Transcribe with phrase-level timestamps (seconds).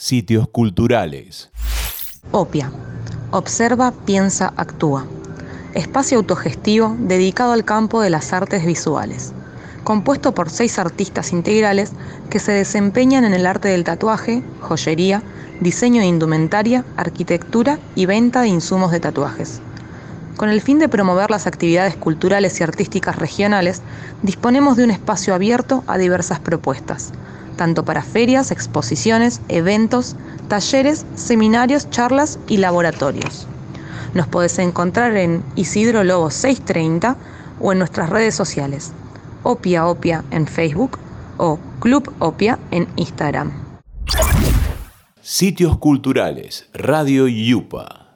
[0.00, 1.50] Sitios culturales.
[2.30, 2.70] OPIA.
[3.32, 5.04] Observa, piensa, actúa.
[5.74, 9.32] Espacio autogestivo dedicado al campo de las artes visuales.
[9.82, 11.90] Compuesto por seis artistas integrales
[12.30, 15.24] que se desempeñan en el arte del tatuaje, joyería,
[15.60, 19.60] diseño de indumentaria, arquitectura y venta de insumos de tatuajes.
[20.36, 23.82] Con el fin de promover las actividades culturales y artísticas regionales,
[24.22, 27.12] disponemos de un espacio abierto a diversas propuestas,
[27.58, 30.16] tanto para ferias, exposiciones, eventos,
[30.48, 33.46] talleres, seminarios, charlas y laboratorios.
[34.14, 37.16] Nos podés encontrar en Isidro Lobo 630
[37.60, 38.92] o en nuestras redes sociales,
[39.42, 40.98] Opia Opia en Facebook
[41.36, 43.52] o Club Opia en Instagram.
[45.20, 48.07] Sitios culturales, Radio Yupa.